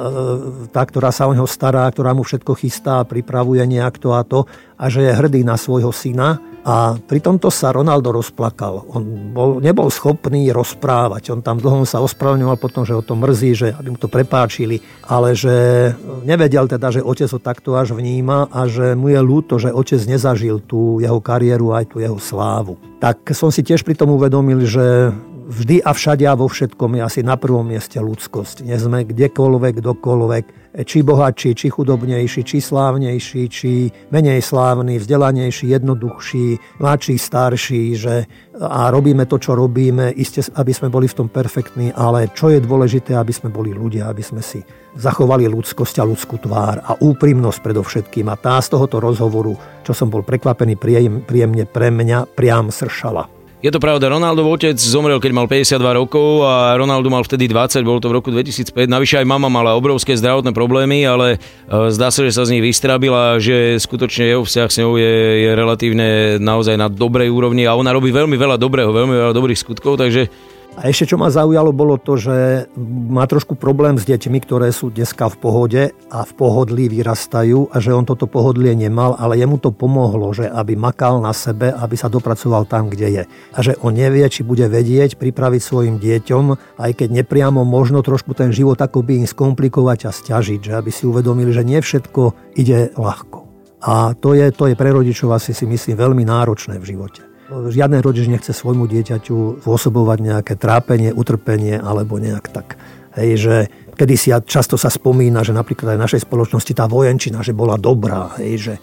tá, 0.72 0.82
ktorá 0.84 1.12
sa 1.12 1.28
o 1.28 1.36
neho 1.36 1.48
stará, 1.48 1.84
ktorá 1.92 2.16
mu 2.16 2.24
všetko 2.24 2.56
chystá, 2.56 3.04
pripravuje 3.04 3.60
nejak 3.68 4.00
to 4.00 4.16
a 4.16 4.24
to 4.24 4.48
a 4.80 4.88
že 4.88 5.04
je 5.04 5.12
hrdý 5.12 5.44
na 5.44 5.60
svojho 5.60 5.92
syna. 5.92 6.40
A 6.60 6.92
pri 7.00 7.24
tomto 7.24 7.48
sa 7.48 7.72
Ronaldo 7.72 8.12
rozplakal. 8.12 8.84
On 8.92 9.00
bol, 9.32 9.64
nebol 9.64 9.88
schopný 9.88 10.52
rozprávať. 10.52 11.32
On 11.32 11.40
tam 11.40 11.56
dlho 11.56 11.88
sa 11.88 12.04
ospravedlňoval 12.04 12.60
potom, 12.60 12.84
že 12.84 12.92
ho 12.92 13.00
to 13.00 13.16
mrzí, 13.16 13.50
že 13.56 13.68
aby 13.72 13.88
mu 13.88 13.96
to 13.96 14.12
prepáčili, 14.12 14.84
ale 15.08 15.32
že 15.32 15.88
nevedel 16.20 16.68
teda, 16.68 16.92
že 16.92 17.00
otec 17.00 17.32
ho 17.32 17.40
takto 17.40 17.80
až 17.80 17.96
vníma 17.96 18.52
a 18.52 18.68
že 18.68 18.92
mu 18.92 19.08
je 19.08 19.20
ľúto, 19.24 19.56
že 19.56 19.72
otec 19.72 20.04
nezažil 20.04 20.60
tú 20.60 21.00
jeho 21.00 21.16
kariéru 21.16 21.72
aj 21.72 21.96
tú 21.96 22.04
jeho 22.04 22.20
slávu. 22.20 22.76
Tak 23.00 23.32
som 23.32 23.48
si 23.48 23.64
tiež 23.64 23.80
pri 23.80 23.96
tom 23.96 24.12
uvedomil, 24.12 24.60
že 24.68 25.16
vždy 25.50 25.82
a 25.82 25.90
všade 25.90 26.22
a 26.30 26.38
vo 26.38 26.46
všetkom 26.46 26.94
je 26.94 27.02
asi 27.02 27.20
na 27.26 27.34
prvom 27.34 27.66
mieste 27.66 27.98
ľudskosť. 27.98 28.62
Nie 28.62 28.78
sme 28.78 29.02
kdekoľvek, 29.02 29.82
kdokoľvek, 29.82 30.44
či 30.86 31.02
bohatší, 31.02 31.50
či 31.58 31.66
chudobnejší, 31.66 32.46
či 32.46 32.62
slávnejší, 32.62 33.42
či 33.50 33.90
menej 34.14 34.38
slávny, 34.38 35.02
vzdelanejší, 35.02 35.74
jednoduchší, 35.74 36.78
mladší, 36.78 37.18
starší, 37.18 37.82
že 37.98 38.14
a 38.60 38.92
robíme 38.92 39.26
to, 39.26 39.40
čo 39.40 39.58
robíme, 39.58 40.14
iste, 40.14 40.46
aby 40.54 40.70
sme 40.70 40.92
boli 40.92 41.10
v 41.10 41.16
tom 41.24 41.28
perfektní, 41.32 41.90
ale 41.96 42.30
čo 42.30 42.52
je 42.54 42.62
dôležité, 42.62 43.18
aby 43.18 43.32
sme 43.34 43.50
boli 43.50 43.74
ľudia, 43.74 44.06
aby 44.06 44.22
sme 44.22 44.44
si 44.44 44.62
zachovali 44.94 45.50
ľudskosť 45.50 45.96
a 45.98 46.06
ľudskú 46.06 46.38
tvár 46.38 46.78
a 46.84 46.94
úprimnosť 47.00 47.58
predovšetkým. 47.58 48.30
A 48.30 48.38
tá 48.38 48.60
z 48.62 48.70
tohoto 48.70 49.02
rozhovoru, 49.02 49.56
čo 49.82 49.90
som 49.96 50.12
bol 50.12 50.22
prekvapený, 50.22 50.78
príjemne 51.24 51.64
pre 51.66 51.88
mňa 51.90 52.36
priam 52.36 52.70
sršala. 52.70 53.39
Je 53.60 53.68
to 53.68 53.76
pravda, 53.76 54.08
Ronaldov 54.08 54.48
otec 54.56 54.72
zomrel, 54.80 55.20
keď 55.20 55.36
mal 55.36 55.44
52 55.44 55.84
rokov 55.92 56.48
a 56.48 56.80
Ronaldo 56.80 57.12
mal 57.12 57.20
vtedy 57.20 57.44
20, 57.44 57.84
bolo 57.84 58.00
to 58.00 58.08
v 58.08 58.16
roku 58.16 58.32
2005. 58.32 58.88
Navyše 58.88 59.20
aj 59.20 59.28
mama 59.28 59.52
mala 59.52 59.76
obrovské 59.76 60.16
zdravotné 60.16 60.56
problémy, 60.56 61.04
ale 61.04 61.36
e, 61.36 61.92
zdá 61.92 62.08
sa, 62.08 62.24
že 62.24 62.32
sa 62.32 62.48
z 62.48 62.56
nich 62.56 62.64
vystrabila, 62.64 63.36
že 63.36 63.76
skutočne 63.76 64.32
jeho 64.32 64.48
vzťah 64.48 64.68
s 64.72 64.80
ňou 64.80 64.96
je, 64.96 65.44
je 65.44 65.50
relatívne 65.52 66.40
naozaj 66.40 66.80
na 66.80 66.88
dobrej 66.88 67.28
úrovni 67.28 67.68
a 67.68 67.76
ona 67.76 67.92
robí 67.92 68.08
veľmi 68.08 68.32
veľa 68.32 68.56
dobrého, 68.56 68.96
veľmi 68.96 69.12
veľa 69.28 69.36
dobrých 69.36 69.60
skutkov, 69.60 70.00
takže 70.00 70.32
a 70.80 70.88
ešte 70.88 71.12
čo 71.12 71.20
ma 71.20 71.28
zaujalo 71.28 71.76
bolo 71.76 72.00
to, 72.00 72.16
že 72.16 72.64
má 73.12 73.28
trošku 73.28 73.52
problém 73.52 74.00
s 74.00 74.08
deťmi, 74.08 74.40
ktoré 74.40 74.72
sú 74.72 74.88
dneska 74.88 75.28
v 75.28 75.36
pohode 75.36 75.82
a 76.08 76.24
v 76.24 76.32
pohodlí 76.32 76.88
vyrastajú 76.88 77.68
a 77.68 77.76
že 77.84 77.92
on 77.92 78.08
toto 78.08 78.24
pohodlie 78.24 78.72
nemal, 78.72 79.12
ale 79.20 79.36
jemu 79.36 79.60
to 79.60 79.76
pomohlo, 79.76 80.32
že 80.32 80.48
aby 80.48 80.80
makal 80.80 81.20
na 81.20 81.36
sebe, 81.36 81.68
aby 81.68 82.00
sa 82.00 82.08
dopracoval 82.08 82.64
tam, 82.64 82.88
kde 82.88 83.12
je. 83.12 83.22
A 83.28 83.58
že 83.60 83.76
on 83.84 83.92
nevie, 83.92 84.24
či 84.32 84.40
bude 84.40 84.64
vedieť 84.72 85.20
pripraviť 85.20 85.60
svojim 85.60 86.00
deťom, 86.00 86.44
aj 86.80 86.90
keď 86.96 87.08
nepriamo 87.12 87.60
možno 87.60 88.00
trošku 88.00 88.32
ten 88.32 88.48
život 88.48 88.80
akoby 88.80 89.20
im 89.20 89.28
skomplikovať 89.28 90.08
a 90.08 90.16
stiažiť, 90.16 90.72
že 90.72 90.72
aby 90.80 90.88
si 90.88 91.04
uvedomili, 91.04 91.52
že 91.52 91.60
nie 91.60 91.76
všetko 91.76 92.56
ide 92.56 92.96
ľahko. 92.96 93.44
A 93.84 94.16
to 94.16 94.32
je, 94.32 94.48
to 94.48 94.72
je 94.72 94.80
pre 94.80 94.96
rodičov 94.96 95.28
asi 95.36 95.52
si 95.52 95.68
myslím 95.68 96.00
veľmi 96.00 96.24
náročné 96.24 96.80
v 96.80 96.88
živote. 96.88 97.29
Žiadny 97.50 97.98
rodič 97.98 98.30
nechce 98.30 98.54
svojmu 98.54 98.86
dieťaťu 98.86 99.66
spôsobovať 99.66 100.18
nejaké 100.22 100.54
trápenie, 100.54 101.10
utrpenie 101.10 101.82
alebo 101.82 102.22
nejak 102.22 102.46
tak. 102.46 102.78
Hej, 103.18 103.30
že 103.42 103.54
kedy 103.98 104.14
si 104.14 104.30
často 104.30 104.78
sa 104.78 104.86
spomína, 104.86 105.42
že 105.42 105.50
napríklad 105.50 105.92
aj 105.92 105.98
v 105.98 106.04
našej 106.06 106.20
spoločnosti 106.30 106.72
tá 106.78 106.86
vojenčina, 106.86 107.42
že 107.42 107.50
bola 107.50 107.74
dobrá, 107.74 108.38
hej, 108.38 108.52
že 108.56 108.74
e, 108.78 108.80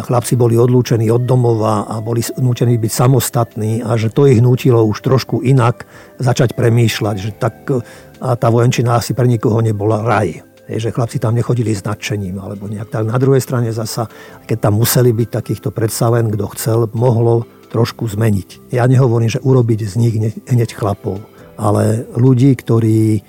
chlapci 0.00 0.32
boli 0.32 0.56
odlúčení 0.56 1.12
od 1.12 1.28
domova 1.28 1.84
a 1.84 2.00
boli 2.00 2.24
nútení 2.40 2.80
byť 2.80 2.92
samostatní 3.04 3.84
a 3.84 4.00
že 4.00 4.08
to 4.08 4.24
ich 4.24 4.40
nutilo 4.40 4.80
už 4.80 5.04
trošku 5.04 5.44
inak 5.44 5.84
začať 6.16 6.56
premýšľať, 6.56 7.16
že 7.20 7.30
tak 7.36 7.68
a 8.16 8.32
tá 8.32 8.48
vojenčina 8.48 8.96
asi 8.96 9.12
pre 9.12 9.28
nikoho 9.28 9.60
nebola 9.60 10.00
raj. 10.00 10.40
Hej, 10.66 10.88
že 10.88 10.94
chlapci 10.96 11.20
tam 11.20 11.36
nechodili 11.36 11.70
s 11.76 11.84
nadšením 11.84 12.40
alebo 12.40 12.66
nejak 12.66 12.90
tak. 12.90 13.06
Na 13.06 13.20
druhej 13.20 13.44
strane 13.44 13.70
zasa, 13.70 14.08
keď 14.48 14.66
tam 14.66 14.80
museli 14.80 15.12
byť 15.14 15.28
takýchto 15.30 15.68
predsa 15.70 16.10
len, 16.10 16.32
kto 16.32 16.48
chcel, 16.56 16.78
mohlo 16.96 17.46
trošku 17.68 18.06
zmeniť. 18.06 18.72
Ja 18.72 18.86
nehovorím, 18.86 19.30
že 19.30 19.42
urobiť 19.42 19.80
z 19.86 19.94
nich 19.98 20.14
hneď 20.46 20.70
chlapov, 20.74 21.20
ale 21.58 22.06
ľudí, 22.14 22.54
ktorí 22.56 23.22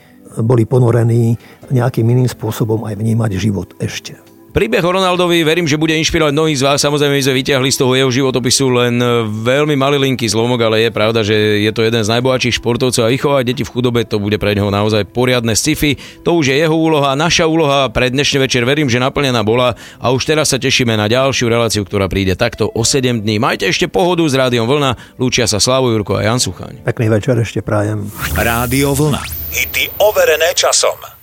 boli 0.43 0.63
ponorení 0.69 1.39
nejakým 1.73 2.05
iným 2.05 2.29
spôsobom 2.29 2.85
aj 2.85 2.95
vnímať 2.99 3.31
život 3.41 3.73
ešte. 3.81 4.15
Príbeh 4.57 4.81
o 4.81 4.89
Ronaldovi 4.89 5.45
verím, 5.45 5.69
že 5.69 5.77
bude 5.77 5.93
inšpirovať 5.93 6.33
mnohých 6.33 6.57
z 6.57 6.65
vás. 6.65 6.81
Samozrejme, 6.81 7.13
my 7.13 7.21
sme 7.21 7.37
vyťahli 7.45 7.69
z 7.69 7.77
toho 7.77 7.93
jeho 7.93 8.09
životopisu 8.09 8.65
len 8.73 8.97
veľmi 9.45 9.77
malý 9.77 10.01
linky 10.01 10.25
zlomok, 10.25 10.57
ale 10.65 10.81
je 10.81 10.89
pravda, 10.89 11.21
že 11.21 11.61
je 11.61 11.69
to 11.69 11.85
jeden 11.85 12.01
z 12.01 12.09
najbohatších 12.17 12.57
športovcov 12.57 13.05
a 13.05 13.13
vychovať 13.13 13.53
deti 13.53 13.61
v 13.61 13.69
chudobe, 13.69 14.01
to 14.09 14.17
bude 14.17 14.33
pre 14.41 14.57
neho 14.57 14.73
naozaj 14.73 15.13
poriadne 15.13 15.53
sci-fi. 15.53 15.93
To 16.25 16.41
už 16.41 16.49
je 16.49 16.57
jeho 16.57 16.73
úloha, 16.73 17.13
naša 17.13 17.45
úloha 17.45 17.85
pre 17.93 18.09
dnešný 18.09 18.49
večer 18.49 18.65
verím, 18.65 18.89
že 18.89 18.97
naplnená 18.97 19.45
bola 19.45 19.77
a 20.01 20.09
už 20.09 20.25
teraz 20.25 20.49
sa 20.49 20.57
tešíme 20.57 20.97
na 20.97 21.05
ďalšiu 21.05 21.53
reláciu, 21.53 21.85
ktorá 21.85 22.09
príde 22.09 22.33
takto 22.33 22.65
o 22.73 22.81
7 22.81 23.21
dní. 23.21 23.37
Majte 23.37 23.69
ešte 23.69 23.85
pohodu 23.85 24.25
s 24.25 24.33
Rádiom 24.33 24.65
Vlna, 24.65 25.21
lúčia 25.21 25.45
sa 25.45 25.61
Slavu 25.61 25.93
Jurko 25.93 26.17
a 26.17 26.25
Jan 26.25 26.41
Suchaň. 26.41 26.81
Pekný 26.81 27.13
večer 27.13 27.37
ešte 27.37 27.61
prajem. 27.61 28.09
Rádio 28.33 28.97
Vlna. 28.97 29.21
Hity 29.53 30.01
overené 30.01 30.49
časom. 30.57 31.16